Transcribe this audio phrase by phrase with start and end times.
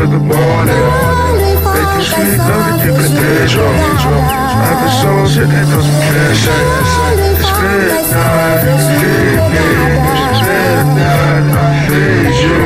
[0.00, 0.84] till the morning.
[1.74, 5.68] Making sweet love in different days, I've been so sick can't
[6.40, 6.64] say.
[7.30, 8.64] It's midnight,
[9.00, 12.60] evening, it's midnight, I feel you.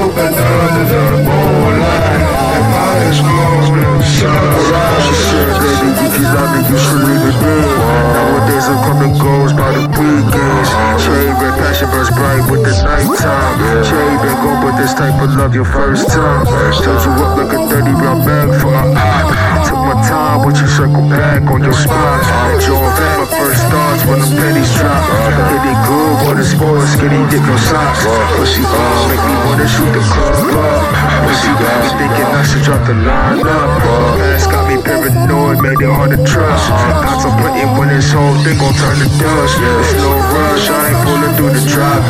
[0.00, 2.22] Open under the moonlight,
[2.56, 5.04] and my is going sunrise.
[5.06, 7.78] She said, baby, if you love me, you should leave it there.
[8.16, 10.70] Nowadays I'm coming goes by the weekends.
[11.02, 13.49] Shade red passion burns bright with the nighttime.
[13.70, 16.42] Shade been go, but this type of love your first time.
[16.74, 19.62] Stood you up like a dirty brown bag for my eye.
[19.62, 22.18] Took my time, but you circle back on your spot.
[22.58, 25.06] Joe back my first thoughts when the pennies drop.
[25.54, 28.02] Hit it good, wanna spoil, skinny dick no socks.
[28.34, 30.90] Pussy up, make me wanna shoot the club up.
[31.30, 33.70] Pussy got me thinking I should drop the line up.
[34.18, 36.66] Past got me paranoid, made it hard to trust.
[37.06, 39.62] Contemplating when this whole thing gon' turn to dust.
[39.62, 42.02] It's no rush, I ain't pulling through the drive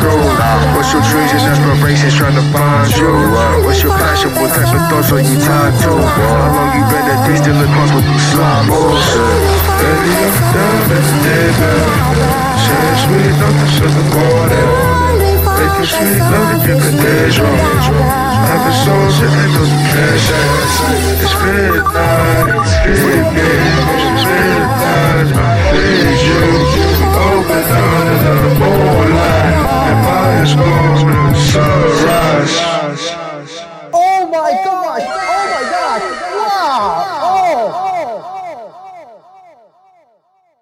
[2.03, 3.11] and aspirations trying to find you?
[3.65, 4.31] What's your passion?
[4.33, 5.91] What type of thoughts are you tied to?
[6.01, 9.05] How long you been at this still across with these slime balls?
[9.77, 11.77] Baby, I'm down in the neighbor.
[12.61, 14.69] Saying sweet nothing till the morning.
[15.61, 19.69] Making sweet love in different days, I've been so sick that those
[20.25, 20.45] say.
[21.21, 23.80] It's midnight, it's midnight,
[34.31, 34.80] my god!